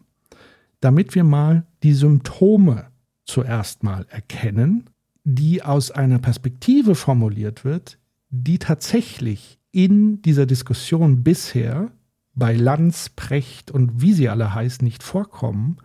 damit 0.79 1.15
wir 1.15 1.25
mal 1.25 1.65
die 1.83 1.95
Symptome 1.95 2.85
zuerst 3.25 3.83
mal 3.83 4.05
erkennen, 4.07 4.89
die 5.25 5.63
aus 5.63 5.91
einer 5.91 6.19
Perspektive 6.19 6.95
formuliert 6.95 7.65
wird, 7.65 7.97
die 8.29 8.57
tatsächlich 8.57 9.59
in 9.73 10.21
dieser 10.21 10.45
Diskussion 10.45 11.23
bisher 11.23 11.91
bei 12.33 12.53
Lanz, 12.53 13.09
Precht 13.09 13.71
und 13.71 14.01
wie 14.01 14.13
sie 14.13 14.29
alle 14.29 14.53
heißen 14.53 14.83
nicht 14.83 15.03
vorkommen, 15.03 15.77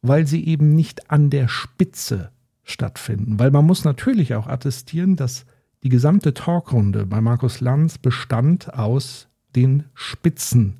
weil 0.00 0.26
sie 0.26 0.44
eben 0.46 0.74
nicht 0.74 1.10
an 1.10 1.30
der 1.30 1.48
Spitze 1.48 2.30
stattfinden. 2.64 3.38
Weil 3.38 3.50
man 3.50 3.64
muss 3.64 3.84
natürlich 3.84 4.34
auch 4.34 4.46
attestieren, 4.46 5.16
dass 5.16 5.46
die 5.82 5.88
gesamte 5.88 6.34
Talkrunde 6.34 7.06
bei 7.06 7.20
Markus 7.20 7.60
Lanz 7.60 7.98
bestand 7.98 8.74
aus 8.74 9.28
den 9.54 9.84
Spitzen 9.94 10.78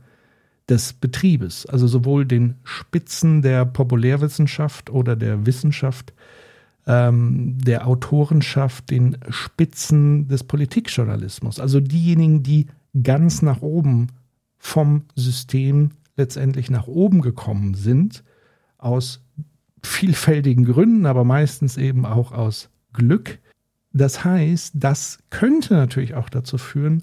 des 0.69 0.93
Betriebes, 0.93 1.67
also 1.67 1.87
sowohl 1.87 2.25
den 2.25 2.55
Spitzen 2.62 3.43
der 3.43 3.65
Populärwissenschaft 3.65 4.91
oder 4.91 5.17
der 5.17 5.45
Wissenschaft, 5.45 6.12
ähm, 6.87 7.59
der 7.59 7.87
Autorenschaft, 7.87 8.91
den 8.91 9.19
Spitzen 9.29 10.29
des 10.29 10.45
Politikjournalismus, 10.45 11.61
also 11.61 11.81
diejenigen, 11.81 12.43
die 12.43 12.67
ganz 13.03 13.43
nach 13.43 13.61
oben 13.61 14.09
vom 14.64 15.02
System 15.16 15.90
letztendlich 16.16 16.71
nach 16.71 16.87
oben 16.87 17.21
gekommen 17.21 17.75
sind, 17.75 18.23
aus 18.78 19.21
vielfältigen 19.83 20.64
Gründen, 20.64 21.04
aber 21.04 21.25
meistens 21.25 21.76
eben 21.76 22.07
auch 22.07 22.31
aus 22.31 22.71
Glück. 22.92 23.40
Das 23.92 24.25
heißt, 24.25 24.75
das 24.76 25.19
könnte 25.31 25.75
natürlich 25.75 26.14
auch 26.14 26.28
dazu 26.28 26.59
führen, 26.59 27.02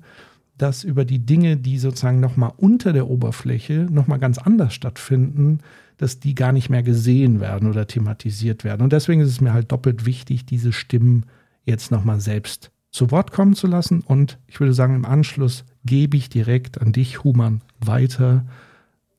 dass 0.58 0.86
über 0.86 1.04
die 1.04 1.20
Dinge, 1.26 1.58
die 1.58 1.78
sozusagen 1.80 2.22
nochmal 2.22 2.54
unter 2.56 2.94
der 2.94 3.10
Oberfläche 3.10 3.88
nochmal 3.92 4.20
ganz 4.20 4.38
anders 4.38 4.74
stattfinden, 4.74 5.60
dass 5.98 6.22
die 6.22 6.36
gar 6.36 6.54
nicht 6.54 6.70
mehr 6.70 6.82
gesehen 6.82 7.42
werden 7.42 7.70
oder 7.70 7.88
thematisiert 7.88 8.64
werden. 8.64 8.84
Und 8.84 8.94
deswegen 8.94 9.20
ist 9.20 9.30
es 9.30 9.42
mir 9.42 9.54
halt 9.54 9.72
doppelt 9.74 10.06
wichtig, 10.06 10.46
diese 10.46 10.72
Stimmen 10.72 11.26
jetzt 11.66 11.92
nochmal 11.92 12.22
selbst 12.22 12.72
zu 12.92 13.12
Wort 13.12 13.32
kommen 13.32 13.54
zu 13.54 13.68
lassen. 13.68 14.02
Und 14.02 14.40
ich 14.48 14.60
würde 14.60 14.74
sagen, 14.74 14.96
im 14.96 15.06
Anschluss 15.06 15.66
gebe 15.86 16.18
ich 16.18 16.30
direkt 16.30 16.82
an 16.82 16.92
dich, 16.92 17.24
Human, 17.24 17.62
weiter, 17.80 18.46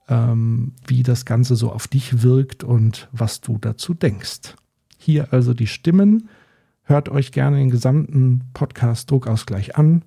ähm, 0.09 0.73
wie 0.87 1.03
das 1.03 1.25
Ganze 1.25 1.57
so 1.57 1.71
auf 1.71 1.89
dich 1.89 2.23
wirkt 2.23 2.65
und 2.65 3.09
was 3.13 3.41
du 3.41 3.59
dazu 3.59 3.95
denkst. 3.95 4.55
Hier 4.99 5.33
also 5.33 5.55
die 5.55 5.69
Stimmen. 5.69 6.29
Hört 6.83 7.09
euch 7.09 7.33
gerne 7.33 7.59
den 7.59 7.71
gesamten 7.71 8.51
Podcast 8.53 9.11
Druckausgleich 9.11 9.77
an. 9.77 10.05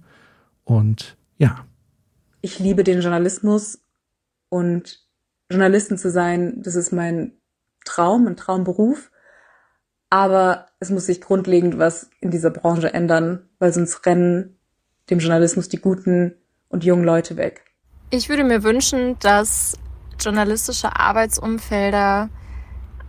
Und 0.66 1.18
ja. 1.38 1.66
Ich 2.42 2.60
liebe 2.60 2.84
den 2.84 3.02
Journalismus 3.02 3.80
und 4.50 5.02
Journalistin 5.50 5.98
zu 5.98 6.12
sein, 6.12 6.62
das 6.62 6.76
ist 6.76 6.92
mein 6.92 7.34
Traum, 7.86 8.28
ein 8.28 8.36
Traumberuf. 8.36 9.12
Aber 10.14 10.68
es 10.80 10.92
muss 10.92 11.08
sich 11.08 11.22
grundlegend 11.22 11.80
was 11.80 12.12
in 12.20 12.30
dieser 12.30 12.52
Branche 12.52 12.94
ändern, 12.94 13.50
weil 13.58 13.74
sonst 13.74 14.06
rennen 14.06 14.60
dem 15.10 15.18
Journalismus 15.18 15.70
die 15.70 15.82
guten 15.82 16.36
und 16.70 16.84
jungen 16.84 17.04
Leute 17.04 17.36
weg. 17.36 17.64
Ich 18.12 18.30
würde 18.30 18.44
mir 18.44 18.62
wünschen, 18.62 19.18
dass 19.22 19.76
journalistische 20.20 20.96
Arbeitsumfelder 20.96 22.30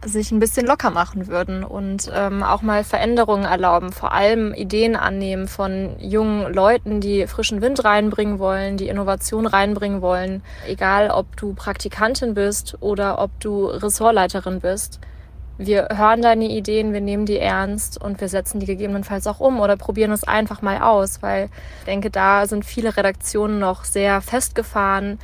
sich 0.03 0.33
ein 0.33 0.39
bisschen 0.39 0.67
locker 0.67 0.89
machen 0.89 1.27
würden 1.27 1.63
und 1.63 2.11
ähm, 2.11 2.43
auch 2.43 2.63
mal 2.63 2.85
Veränderungen 2.85 3.45
erlauben, 3.45 3.93
vor 3.93 4.13
allem 4.13 4.55
Ideen 4.55 4.97
annehmen 4.97 5.47
von 5.47 5.97
jungen 5.99 6.55
Leuten, 6.55 7.03
die 7.03 7.27
frischen 7.27 7.61
Wind 7.61 7.85
reinbringen 7.85 8.39
wollen, 8.39 8.79
die 8.79 8.89
Innovation 8.89 9.45
reinbringen 9.45 10.01
wollen, 10.01 10.43
egal 10.67 11.11
ob 11.11 11.37
du 11.37 11.53
Praktikantin 11.53 12.33
bist 12.33 12.79
oder 12.81 13.19
ob 13.19 13.39
du 13.41 13.67
Ressortleiterin 13.67 14.61
bist 14.61 15.01
wir 15.59 15.89
hören 15.95 16.23
deine 16.23 16.47
Ideen, 16.47 16.93
wir 16.93 17.01
nehmen 17.01 17.27
die 17.27 17.39
ernst 17.39 18.03
und 18.03 18.21
wir 18.21 18.29
setzen 18.29 18.61
die 18.61 18.67
gegebenenfalls 18.67 19.27
auch 19.27 19.41
um 19.41 19.61
oder 19.61 19.77
probieren 19.77 20.13
es 20.13 20.25
einfach 20.25 20.63
mal 20.63 20.79
aus, 20.79 21.23
weil 21.23 21.49
ich 21.81 21.85
denke, 21.85 22.11
da 22.11 22.47
sind 22.47 22.65
viele 22.65 22.97
Redaktionen 22.97 23.59
noch 23.59 23.85
sehr 23.85 24.21
festgefahren 24.21 25.19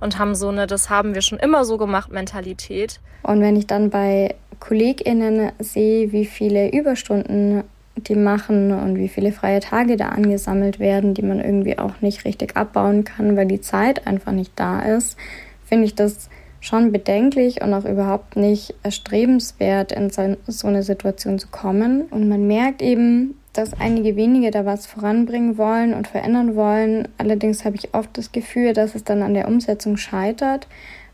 und 0.00 0.18
haben 0.18 0.34
so 0.34 0.48
eine, 0.48 0.66
das 0.66 0.90
haben 0.90 1.14
wir 1.14 1.22
schon 1.22 1.38
immer 1.38 1.64
so 1.64 1.78
gemacht, 1.78 2.10
Mentalität. 2.10 3.00
Und 3.22 3.40
wenn 3.40 3.56
ich 3.56 3.66
dann 3.66 3.90
bei 3.90 4.34
KollegInnen 4.60 5.52
sehe, 5.58 6.12
wie 6.12 6.24
viele 6.24 6.72
Überstunden 6.72 7.62
die 7.96 8.14
machen 8.14 8.72
und 8.72 8.96
wie 8.96 9.08
viele 9.08 9.32
freie 9.32 9.60
Tage 9.60 9.96
da 9.96 10.08
angesammelt 10.08 10.78
werden, 10.78 11.14
die 11.14 11.22
man 11.22 11.40
irgendwie 11.40 11.78
auch 11.78 12.00
nicht 12.00 12.24
richtig 12.24 12.56
abbauen 12.56 13.04
kann, 13.04 13.36
weil 13.36 13.46
die 13.46 13.60
Zeit 13.60 14.06
einfach 14.06 14.32
nicht 14.32 14.52
da 14.56 14.80
ist, 14.80 15.16
finde 15.64 15.86
ich 15.86 15.94
das 15.94 16.28
schon 16.60 16.92
bedenklich 16.92 17.62
und 17.62 17.72
auch 17.74 17.84
überhaupt 17.84 18.36
nicht 18.36 18.74
erstrebenswert, 18.82 19.92
in 19.92 20.10
so 20.10 20.66
eine 20.66 20.82
Situation 20.82 21.38
zu 21.38 21.48
kommen. 21.48 22.02
Und 22.10 22.28
man 22.28 22.46
merkt 22.46 22.82
eben, 22.82 23.38
dass 23.52 23.78
einige 23.80 24.16
wenige 24.16 24.50
da 24.50 24.64
was 24.64 24.86
voranbringen 24.86 25.58
wollen 25.58 25.94
und 25.94 26.08
verändern 26.08 26.56
wollen. 26.56 27.08
Allerdings 27.18 27.64
habe 27.64 27.76
ich 27.76 27.94
oft 27.94 28.16
das 28.18 28.32
Gefühl, 28.32 28.72
dass 28.72 28.94
es 28.94 29.04
dann 29.04 29.22
an 29.22 29.34
der 29.34 29.48
Umsetzung 29.48 29.96
scheitert, 29.96 30.66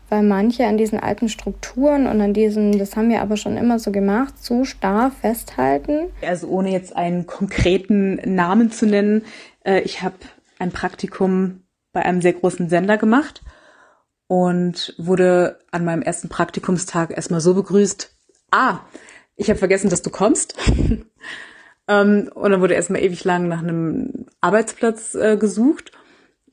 weil 0.09 0.23
manche 0.23 0.65
an 0.65 0.77
diesen 0.77 0.99
alten 0.99 1.29
Strukturen 1.29 2.07
und 2.07 2.19
an 2.21 2.33
diesen, 2.33 2.77
das 2.77 2.95
haben 2.95 3.09
wir 3.09 3.21
aber 3.21 3.37
schon 3.37 3.57
immer 3.57 3.79
so 3.79 3.91
gemacht, 3.91 4.43
so 4.43 4.65
starr 4.65 5.11
festhalten. 5.11 6.07
Also 6.21 6.47
ohne 6.47 6.71
jetzt 6.71 6.95
einen 6.95 7.25
konkreten 7.25 8.19
Namen 8.35 8.71
zu 8.71 8.85
nennen, 8.85 9.23
äh, 9.65 9.81
ich 9.81 10.01
habe 10.01 10.15
ein 10.59 10.71
Praktikum 10.71 11.61
bei 11.93 12.03
einem 12.03 12.21
sehr 12.21 12.33
großen 12.33 12.69
Sender 12.69 12.97
gemacht 12.97 13.41
und 14.27 14.95
wurde 14.97 15.59
an 15.71 15.85
meinem 15.85 16.01
ersten 16.01 16.29
Praktikumstag 16.29 17.11
erstmal 17.11 17.41
so 17.41 17.53
begrüßt, 17.53 18.15
ah, 18.51 18.79
ich 19.35 19.49
habe 19.49 19.59
vergessen, 19.59 19.89
dass 19.89 20.01
du 20.01 20.09
kommst. 20.09 20.55
ähm, 21.87 22.29
und 22.33 22.51
dann 22.51 22.61
wurde 22.61 22.75
erstmal 22.75 23.01
ewig 23.01 23.23
lang 23.23 23.47
nach 23.47 23.61
einem 23.61 24.27
Arbeitsplatz 24.41 25.15
äh, 25.15 25.37
gesucht 25.37 25.91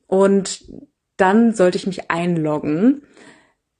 und 0.07 0.65
dann 1.17 1.53
sollte 1.53 1.77
ich 1.77 1.87
mich 1.87 2.09
einloggen. 2.09 3.03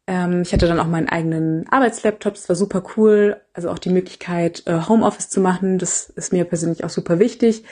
Ähm, 0.07 0.41
ich 0.43 0.53
hatte 0.53 0.67
dann 0.67 0.79
auch 0.79 0.87
meinen 0.87 1.09
eigenen 1.09 1.67
Arbeitslaptop, 1.69 2.35
das 2.35 2.49
war 2.49 2.55
super 2.55 2.83
cool. 2.95 3.41
Also 3.53 3.69
auch 3.69 3.79
die 3.79 3.89
Möglichkeit, 3.89 4.63
äh, 4.65 4.81
Homeoffice 4.87 5.29
zu 5.29 5.41
machen, 5.41 5.77
das 5.77 6.09
ist 6.09 6.33
mir 6.33 6.45
persönlich 6.45 6.83
auch 6.83 6.89
super 6.89 7.19
wichtig. 7.19 7.63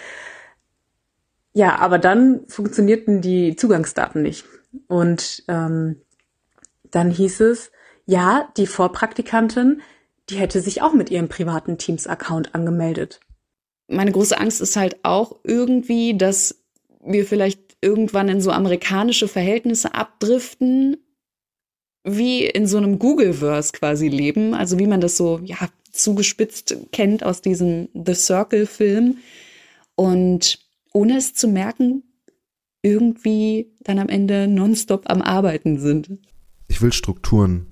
Ja, 1.54 1.78
aber 1.80 2.00
dann 2.00 2.42
funktionierten 2.48 3.22
die 3.22 3.56
Zugangsdaten 3.56 4.22
nicht. 4.22 4.46
Und 4.88 5.44
ähm, 5.48 6.02
dann 6.92 7.12
hieß 7.12 7.42
es, 7.42 7.72
ja, 8.06 8.52
die 8.58 8.68
Vorpraktikantin, 8.68 9.82
die 10.30 10.38
hätte 10.38 10.62
sich 10.62 10.82
auch 10.82 10.94
mit 10.94 11.10
ihrem 11.10 11.30
privaten 11.30 11.78
Teams-Account 11.78 12.56
angemeldet. 12.56 13.20
Meine 13.88 14.12
große 14.12 14.40
Angst 14.40 14.62
ist 14.62 14.76
halt 14.76 14.98
auch 15.04 15.40
irgendwie, 15.44 16.18
dass 16.18 16.64
wir 17.04 17.26
vielleicht 17.26 17.78
irgendwann 17.82 18.30
in 18.30 18.42
so 18.42 18.52
amerikanische 18.52 19.28
Verhältnisse 19.28 19.94
abdriften, 19.94 20.98
wie 22.04 22.46
in 22.46 22.68
so 22.68 22.78
einem 22.78 23.00
Google-Verse 23.00 23.74
quasi 23.74 24.08
leben, 24.08 24.54
also 24.54 24.80
wie 24.80 24.88
man 24.88 25.02
das 25.02 25.18
so, 25.18 25.40
ja, 25.44 25.58
zugespitzt 25.92 26.76
kennt 26.92 27.24
aus 27.24 27.42
diesem 27.42 27.90
The 27.94 28.14
Circle-Film. 28.14 29.18
Und 29.96 30.60
ohne 30.94 31.18
es 31.18 31.34
zu 31.34 31.48
merken, 31.48 32.04
irgendwie 32.82 33.72
dann 33.82 34.00
am 34.00 34.10
Ende 34.10 34.48
nonstop 34.48 35.10
am 35.10 35.22
Arbeiten 35.22 35.80
sind 35.80 36.20
ich 36.70 36.82
will 36.82 36.94
Strukturen. 36.94 37.66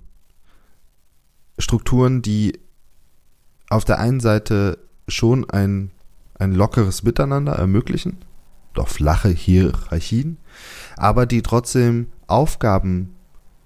Strukturen, 1.57 2.21
die 2.21 2.59
auf 3.69 3.85
der 3.85 3.99
einen 3.99 4.19
Seite 4.19 4.79
schon 5.07 5.49
ein, 5.49 5.91
ein 6.37 6.53
lockeres 6.53 7.03
Miteinander 7.03 7.53
ermöglichen, 7.53 8.17
doch 8.73 8.89
flache 8.89 9.29
Hierarchien, 9.29 10.37
aber 10.97 11.25
die 11.25 11.41
trotzdem 11.41 12.07
Aufgaben 12.27 13.13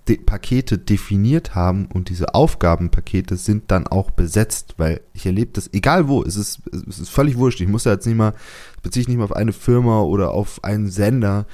De 0.07 0.17
Pakete 0.17 0.79
definiert 0.79 1.53
haben 1.53 1.85
und 1.85 2.09
diese 2.09 2.33
Aufgabenpakete 2.33 3.35
sind 3.37 3.69
dann 3.69 3.85
auch 3.85 4.09
besetzt, 4.09 4.73
weil 4.77 5.01
ich 5.13 5.27
erlebe 5.27 5.51
das, 5.53 5.69
egal 5.73 6.07
wo, 6.07 6.23
es 6.23 6.35
ist, 6.35 6.61
es 6.71 6.99
ist 6.99 7.09
völlig 7.09 7.37
wurscht. 7.37 7.61
Ich 7.61 7.67
muss 7.67 7.83
ja 7.83 7.91
jetzt 7.91 8.07
nicht 8.07 8.17
mal, 8.17 8.33
beziehe 8.81 9.01
ich 9.01 9.07
nicht 9.07 9.17
mal 9.17 9.25
auf 9.25 9.35
eine 9.35 9.53
Firma 9.53 10.01
oder 10.01 10.31
auf 10.31 10.63
einen 10.63 10.89
Sender. 10.89 11.45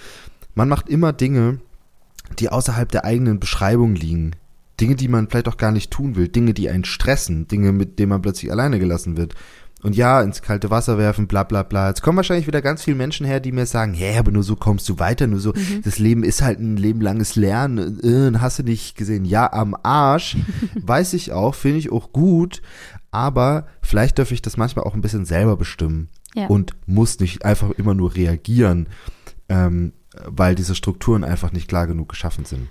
Man 0.55 0.69
macht 0.69 0.87
immer 0.87 1.11
Dinge, 1.11 1.59
die 2.39 2.49
außerhalb 2.49 2.91
der 2.91 3.05
eigenen 3.05 3.39
Beschreibung 3.39 3.95
liegen. 3.95 4.35
Dinge, 4.79 4.95
die 4.95 5.07
man 5.07 5.27
vielleicht 5.27 5.47
auch 5.47 5.57
gar 5.57 5.71
nicht 5.71 5.91
tun 5.91 6.15
will, 6.15 6.27
Dinge, 6.27 6.53
die 6.53 6.69
einen 6.69 6.85
stressen, 6.85 7.47
Dinge, 7.47 7.71
mit 7.71 7.97
denen 7.97 8.09
man 8.09 8.21
plötzlich 8.21 8.51
alleine 8.51 8.79
gelassen 8.79 9.17
wird. 9.17 9.33
Und 9.83 9.95
ja, 9.95 10.21
ins 10.21 10.41
kalte 10.41 10.71
Wasser 10.71 10.97
werfen, 10.97 11.27
bla 11.27 11.43
bla 11.43 11.61
bla. 11.61 11.89
Jetzt 11.89 12.01
kommen 12.01 12.17
wahrscheinlich 12.17 12.47
wieder 12.47 12.61
ganz 12.61 12.83
viele 12.83 12.97
Menschen 12.97 13.25
her, 13.25 13.39
die 13.39 13.51
mir 13.51 13.67
sagen, 13.67 13.93
hä, 13.93 14.17
aber 14.17 14.31
nur 14.31 14.43
so 14.43 14.55
kommst 14.55 14.89
du 14.89 14.97
weiter, 14.97 15.27
nur 15.27 15.39
so, 15.39 15.53
mhm. 15.53 15.81
das 15.83 15.99
Leben 15.99 16.23
ist 16.23 16.41
halt 16.41 16.59
ein 16.59 16.77
lebenlanges 16.77 17.35
Lernen, 17.35 17.99
äh, 18.03 18.37
hast 18.39 18.59
du 18.59 18.63
nicht 18.63 18.97
gesehen. 18.97 19.23
Ja, 19.23 19.51
am 19.51 19.75
Arsch, 19.83 20.37
weiß 20.81 21.13
ich 21.13 21.31
auch, 21.31 21.53
finde 21.53 21.77
ich 21.77 21.91
auch 21.91 22.11
gut, 22.11 22.61
aber 23.11 23.67
vielleicht 23.81 24.17
dürfe 24.17 24.33
ich 24.33 24.41
das 24.41 24.57
manchmal 24.57 24.85
auch 24.85 24.95
ein 24.95 25.01
bisschen 25.01 25.25
selber 25.25 25.57
bestimmen 25.57 26.09
ja. 26.33 26.47
und 26.47 26.75
muss 26.87 27.19
nicht 27.19 27.45
einfach 27.45 27.71
immer 27.71 27.93
nur 27.93 28.15
reagieren. 28.15 28.87
Ähm, 29.47 29.93
weil 30.25 30.55
diese 30.55 30.75
Strukturen 30.75 31.23
einfach 31.23 31.51
nicht 31.51 31.67
klar 31.67 31.87
genug 31.87 32.09
geschaffen 32.09 32.45
sind. 32.45 32.69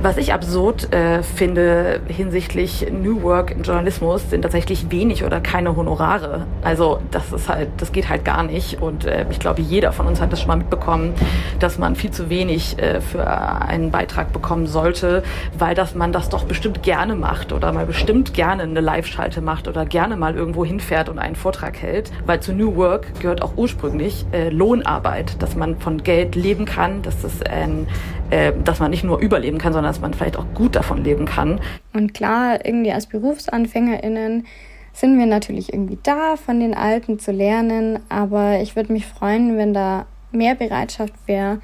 Was 0.00 0.16
ich 0.16 0.32
absurd 0.32 0.94
äh, 0.94 1.24
finde 1.24 2.00
hinsichtlich 2.06 2.86
New 2.92 3.22
Work 3.22 3.50
im 3.50 3.62
Journalismus 3.62 4.30
sind 4.30 4.42
tatsächlich 4.42 4.92
wenig 4.92 5.24
oder 5.24 5.40
keine 5.40 5.74
Honorare. 5.74 6.46
Also 6.62 7.00
das 7.10 7.32
ist 7.32 7.48
halt, 7.48 7.68
das 7.78 7.90
geht 7.90 8.08
halt 8.08 8.24
gar 8.24 8.44
nicht. 8.44 8.80
Und 8.80 9.06
äh, 9.06 9.26
ich 9.28 9.40
glaube, 9.40 9.60
jeder 9.60 9.90
von 9.90 10.06
uns 10.06 10.20
hat 10.20 10.30
das 10.30 10.38
schon 10.38 10.48
mal 10.48 10.56
mitbekommen, 10.56 11.14
dass 11.58 11.78
man 11.78 11.96
viel 11.96 12.12
zu 12.12 12.30
wenig 12.30 12.78
äh, 12.78 13.00
für 13.00 13.26
einen 13.26 13.90
Beitrag 13.90 14.32
bekommen 14.32 14.68
sollte, 14.68 15.24
weil 15.58 15.74
das 15.74 15.96
man 15.96 16.12
das 16.12 16.28
doch 16.28 16.44
bestimmt 16.44 16.84
gerne 16.84 17.16
macht 17.16 17.52
oder 17.52 17.72
mal 17.72 17.84
bestimmt 17.84 18.34
gerne 18.34 18.62
eine 18.62 18.80
Live-Schalte 18.80 19.40
macht 19.40 19.66
oder 19.66 19.84
gerne 19.84 20.16
mal 20.16 20.36
irgendwo 20.36 20.64
hinfährt 20.64 21.08
und 21.08 21.18
einen 21.18 21.34
Vortrag 21.34 21.76
hält. 21.82 22.12
Weil 22.24 22.38
zu 22.38 22.52
New 22.52 22.76
Work 22.76 23.18
gehört 23.18 23.42
auch 23.42 23.56
ursprünglich 23.56 24.26
äh, 24.30 24.50
Lohnarbeit, 24.50 25.42
dass 25.42 25.56
man 25.56 25.76
von 25.80 26.04
Geld 26.04 26.36
leben 26.36 26.66
kann, 26.66 27.02
dass 27.02 27.20
das 27.22 27.42
ein, 27.42 27.88
äh, 28.30 28.52
dass 28.64 28.80
man 28.80 28.90
nicht 28.90 29.04
nur 29.04 29.18
überleben 29.18 29.58
kann, 29.58 29.72
sondern 29.72 29.92
dass 29.92 30.00
man 30.00 30.14
vielleicht 30.14 30.36
auch 30.36 30.46
gut 30.54 30.76
davon 30.76 31.02
leben 31.04 31.24
kann. 31.24 31.60
Und 31.94 32.14
klar, 32.14 32.64
irgendwie 32.64 32.92
als 32.92 33.06
BerufsanfängerInnen 33.06 34.46
sind 34.92 35.18
wir 35.18 35.26
natürlich 35.26 35.72
irgendwie 35.72 35.98
da, 36.02 36.36
von 36.36 36.60
den 36.60 36.74
Alten 36.74 37.18
zu 37.18 37.32
lernen, 37.32 38.00
aber 38.08 38.60
ich 38.60 38.76
würde 38.76 38.92
mich 38.92 39.06
freuen, 39.06 39.56
wenn 39.56 39.72
da 39.72 40.06
mehr 40.32 40.54
Bereitschaft 40.54 41.14
wäre, 41.26 41.60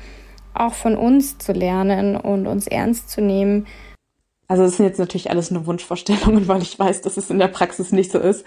auch 0.54 0.74
von 0.74 0.96
uns 0.96 1.38
zu 1.38 1.52
lernen 1.52 2.16
und 2.16 2.46
uns 2.46 2.66
ernst 2.66 3.10
zu 3.10 3.20
nehmen. 3.20 3.66
Also 4.46 4.62
das 4.62 4.76
sind 4.76 4.86
jetzt 4.86 4.98
natürlich 4.98 5.30
alles 5.30 5.50
nur 5.50 5.66
Wunschvorstellungen, 5.66 6.48
weil 6.48 6.62
ich 6.62 6.78
weiß, 6.78 7.02
dass 7.02 7.16
es 7.16 7.30
in 7.30 7.38
der 7.38 7.48
Praxis 7.48 7.92
nicht 7.92 8.12
so 8.12 8.18
ist. 8.18 8.46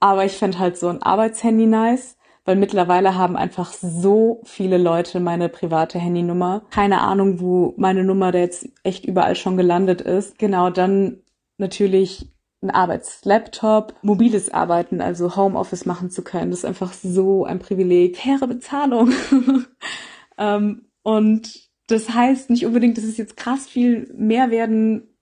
Aber 0.00 0.24
ich 0.24 0.32
fände 0.32 0.58
halt 0.58 0.76
so 0.76 0.88
ein 0.88 1.02
Arbeitshandy 1.02 1.66
nice 1.66 2.17
weil 2.48 2.56
mittlerweile 2.56 3.14
haben 3.14 3.36
einfach 3.36 3.74
so 3.74 4.40
viele 4.42 4.78
Leute 4.78 5.20
meine 5.20 5.50
private 5.50 5.98
Handynummer. 5.98 6.62
Keine 6.70 7.02
Ahnung, 7.02 7.40
wo 7.40 7.74
meine 7.76 8.04
Nummer 8.04 8.32
da 8.32 8.38
jetzt 8.38 8.70
echt 8.84 9.04
überall 9.04 9.36
schon 9.36 9.58
gelandet 9.58 10.00
ist. 10.00 10.38
Genau, 10.38 10.70
dann 10.70 11.20
natürlich 11.58 12.32
ein 12.62 12.70
Arbeitslaptop, 12.70 13.96
mobiles 14.00 14.50
Arbeiten, 14.50 15.02
also 15.02 15.36
Homeoffice 15.36 15.84
machen 15.84 16.08
zu 16.08 16.24
können. 16.24 16.50
Das 16.50 16.60
ist 16.60 16.64
einfach 16.64 16.94
so 16.94 17.44
ein 17.44 17.58
Privileg. 17.58 18.16
Faire 18.16 18.46
Bezahlung. 18.46 19.12
ähm, 20.38 20.86
und 21.02 21.68
das 21.86 22.14
heißt 22.14 22.48
nicht 22.48 22.64
unbedingt, 22.64 22.96
dass 22.96 23.04
es 23.04 23.18
jetzt 23.18 23.36
krass 23.36 23.66
viel 23.66 24.10
mehr 24.16 24.50
werden 24.50 25.14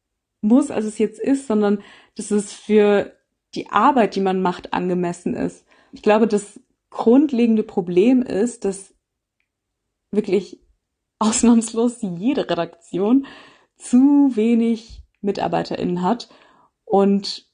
muss, 0.43 0.71
als 0.71 0.85
es 0.85 0.97
jetzt 0.99 1.19
ist, 1.19 1.49
sondern 1.49 1.81
dass 2.17 2.31
es 2.31 2.53
für 2.53 3.11
die 3.57 3.69
Arbeit, 3.69 4.15
die 4.15 4.21
man 4.21 4.41
macht, 4.41 4.73
angemessen 4.73 5.35
ist. 5.35 5.67
Ich 5.91 6.03
glaube, 6.03 6.29
dass 6.29 6.61
grundlegende 6.91 7.63
Problem 7.63 8.23
ist, 8.23 8.65
dass 8.65 8.95
wirklich 10.11 10.61
ausnahmslos 11.19 11.99
jede 12.01 12.49
Redaktion 12.49 13.27
zu 13.77 14.33
wenig 14.35 15.03
MitarbeiterInnen 15.21 16.03
hat 16.03 16.29
und 16.85 17.47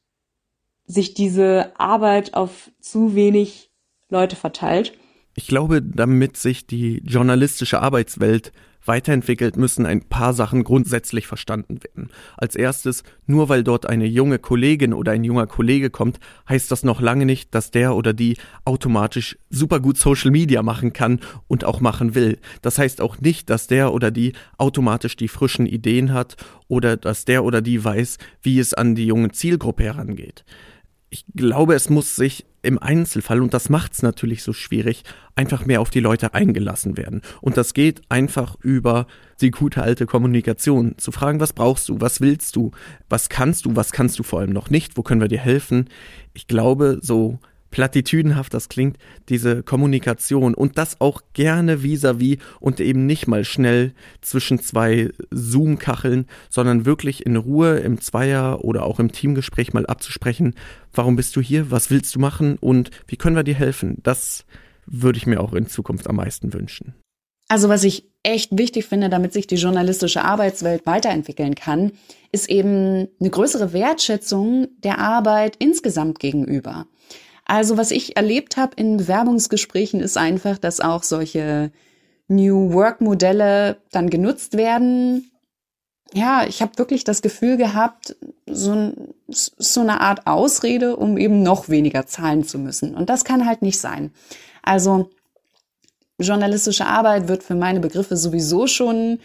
sich 0.85 1.15
diese 1.15 1.79
Arbeit 1.79 2.35
auf 2.35 2.71
zu 2.81 3.15
wenig 3.15 3.71
Leute 4.09 4.37
verteilt. 4.37 4.93
Ich 5.35 5.47
glaube, 5.47 5.81
damit 5.81 6.37
sich 6.37 6.67
die 6.67 7.03
journalistische 7.05 7.81
Arbeitswelt 7.81 8.53
weiterentwickelt, 8.85 9.57
müssen 9.57 9.87
ein 9.87 10.03
paar 10.03 10.33
Sachen 10.33 10.65
grundsätzlich 10.65 11.27
verstanden 11.27 11.81
werden. 11.83 12.11
Als 12.37 12.57
erstes, 12.57 13.03
nur 13.27 13.49
weil 13.49 13.65
dort 13.65 13.87
eine 13.87 14.07
junge 14.07 14.39
Kollegin 14.39 14.93
oder 14.93 15.13
ein 15.13 15.25
junger 15.25 15.47
Kollege 15.47 15.91
kommt, 15.91 16.19
heißt 16.49 16.71
das 16.71 16.85
noch 16.85 17.01
lange 17.01 17.27
nicht, 17.27 17.55
dass 17.55 17.71
der 17.71 17.95
oder 17.95 18.13
die 18.13 18.37
automatisch 18.65 19.37
super 19.51 19.81
gut 19.81 19.99
Social 19.99 20.31
Media 20.31 20.63
machen 20.63 20.93
kann 20.93 21.21
und 21.49 21.65
auch 21.65 21.81
machen 21.81 22.15
will. 22.15 22.39
Das 22.63 22.79
heißt 22.79 23.01
auch 23.01 23.21
nicht, 23.21 23.51
dass 23.51 23.67
der 23.67 23.93
oder 23.93 24.11
die 24.11 24.33
automatisch 24.59 25.17
die 25.17 25.29
frischen 25.29 25.67
Ideen 25.67 26.13
hat 26.13 26.37
oder 26.69 26.97
dass 26.97 27.25
der 27.25 27.45
oder 27.45 27.63
die 27.63 27.85
weiß, 27.85 28.19
wie 28.43 28.59
es 28.59 28.75
an 28.75 28.95
die 28.95 29.07
junge 29.07 29.31
Zielgruppe 29.31 29.85
herangeht 29.85 30.45
ich 31.13 31.27
glaube, 31.37 31.75
es 31.75 31.91
muss 31.91 32.17
sich 32.17 32.47
im 32.63 32.79
Einzelfall, 32.79 33.43
und 33.43 33.53
das 33.53 33.69
macht 33.69 33.93
es 33.93 34.03
natürlich 34.03 34.43
so 34.43 34.53
schwierig, 34.53 35.03
einfach 35.35 35.67
mehr 35.67 35.81
auf 35.81 35.91
die 35.91 36.01
Leute 36.01 36.33
eingelassen 36.35 36.97
werden. 36.97 37.23
Und 37.41 37.57
das 37.57 37.75
geht 37.75 38.03
einfach 38.09 38.57
über 38.61 39.07
die 39.41 39.51
gute 39.51 39.83
alte 39.83 40.07
Kommunikation. 40.07 40.97
Zu 40.99 41.11
fragen, 41.13 41.41
was 41.41 41.53
brauchst 41.53 41.89
du, 41.89 42.01
was 42.01 42.21
willst 42.21 42.57
du, 42.57 42.71
was 43.09 43.29
kannst 43.29 43.65
du, 43.65 43.77
was 43.77 43.93
kannst 43.93 44.19
du 44.19 44.23
vor 44.23 44.41
allem 44.41 44.53
noch 44.53 44.71
nicht, 44.71 44.97
wo 44.97 45.03
können 45.03 45.21
wir 45.21 45.29
dir 45.29 45.41
helfen. 45.41 45.89
Ich 46.35 46.47
glaube, 46.47 46.99
so 47.03 47.39
platitüdenhaft 47.73 48.55
das 48.55 48.69
klingt, 48.69 48.99
diese 49.29 49.65
Kommunikation 49.65 50.55
und 50.55 50.79
das 50.79 51.01
auch 51.01 51.23
gerne 51.33 51.83
vis-à-vis 51.83 52.37
-vis 52.37 52.41
und 52.61 52.79
eben 52.79 53.07
nicht 53.07 53.27
mal 53.27 53.45
schnell 53.45 53.95
zwischen 54.21 54.61
zwei 54.61 55.11
Zoom-Kacheln, 55.33 56.27
sondern 56.49 56.87
wirklich 56.87 57.27
in 57.27 57.35
Ruhe 57.35 57.79
im 57.79 58.01
Zweier 58.01 58.63
oder 58.63 58.85
auch 58.85 59.01
im 59.01 59.11
Teamgespräch 59.11 59.73
mal 59.73 59.87
abzusprechen, 59.87 60.55
warum 60.93 61.17
bist 61.17 61.35
du 61.35 61.41
hier, 61.41 61.73
was 61.73 61.91
willst 61.91 62.15
du 62.15 62.21
machen 62.21 62.57
und 62.61 62.91
wie 63.09 63.17
können 63.17 63.35
wir 63.35 63.43
dir 63.43 63.55
helfen. 63.55 63.99
Das 64.05 64.45
würde 64.87 65.17
ich 65.17 65.27
mir 65.27 65.41
auch 65.41 65.55
in 65.55 65.67
Zukunft 65.67 66.09
am 66.09 66.17
meisten 66.17 66.53
wünschen. 66.53 66.95
Also 67.49 67.69
was 67.69 67.85
ich 67.85 68.09
echt 68.23 68.57
wichtig 68.57 68.87
finde, 68.87 69.09
damit 69.09 69.33
sich 69.33 69.47
die 69.47 69.57
journalistische 69.57 70.25
Arbeitswelt 70.25 70.87
weiterentwickeln 70.87 71.55
kann, 71.55 71.93
ist 72.31 72.49
eben 72.49 73.09
eine 73.21 73.31
größere 73.31 73.73
Wertschätzung 73.73 74.69
der 74.83 74.99
Arbeit 74.99 75.57
insgesamt 75.59 76.19
gegenüber. 76.19 76.87
Also 77.45 77.77
was 77.77 77.91
ich 77.91 78.17
erlebt 78.17 78.57
habe 78.57 78.73
in 78.77 78.97
Bewerbungsgesprächen 78.97 80.01
ist 80.01 80.17
einfach, 80.17 80.59
dass 80.59 80.81
auch 80.81 81.03
solche 81.03 81.73
New 82.29 82.73
Work 82.73 83.01
Modelle 83.01 83.79
dann 83.91 84.11
genutzt 84.11 84.57
werden. 84.57 85.31
Ja, 86.15 86.45
ich 86.47 86.61
habe 86.63 86.79
wirklich 86.79 87.05
das 87.05 87.23
Gefühl 87.23 87.57
gehabt, 87.57 88.17
so, 88.47 88.93
so 89.29 89.81
eine 89.81 90.01
Art 90.01 90.27
Ausrede, 90.27 90.97
um 90.97 91.17
eben 91.17 91.43
noch 91.43 91.69
weniger 91.69 92.07
zahlen 92.07 92.45
zu 92.45 92.59
müssen. 92.59 92.95
Und 92.95 93.09
das 93.09 93.25
kann 93.25 93.47
halt 93.47 93.63
nicht 93.63 93.81
sein. 93.81 94.13
Also 94.63 95.11
journalistische 96.19 96.87
Arbeit 96.87 97.29
wird 97.29 97.43
für 97.43 97.55
meine 97.55 97.81
Begriffe 97.81 98.17
sowieso 98.17 98.67
schon 98.67 99.19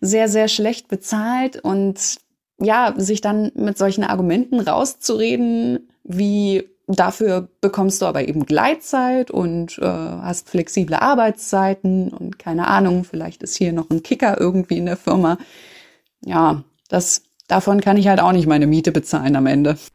sehr, 0.00 0.28
sehr 0.28 0.48
schlecht 0.48 0.88
bezahlt 0.88 1.62
und 1.62 2.18
ja, 2.58 2.94
sich 2.96 3.20
dann 3.20 3.52
mit 3.54 3.78
solchen 3.78 4.04
Argumenten 4.04 4.60
rauszureden, 4.60 5.90
wie 6.04 6.68
Dafür 6.96 7.48
bekommst 7.60 8.02
du 8.02 8.06
aber 8.06 8.26
eben 8.26 8.46
Gleitzeit 8.46 9.30
und 9.30 9.78
äh, 9.78 9.84
hast 9.84 10.48
flexible 10.48 10.96
Arbeitszeiten 10.96 12.08
und 12.08 12.38
keine 12.38 12.66
Ahnung, 12.66 13.04
vielleicht 13.04 13.42
ist 13.42 13.56
hier 13.56 13.72
noch 13.72 13.90
ein 13.90 14.02
Kicker 14.02 14.40
irgendwie 14.40 14.78
in 14.78 14.86
der 14.86 14.96
Firma. 14.96 15.38
Ja, 16.24 16.64
das 16.88 17.22
davon 17.48 17.80
kann 17.80 17.96
ich 17.96 18.08
halt 18.08 18.20
auch 18.20 18.32
nicht 18.32 18.46
meine 18.46 18.66
Miete 18.66 18.92
bezahlen 18.92 19.36
am 19.36 19.46
Ende. 19.46 19.76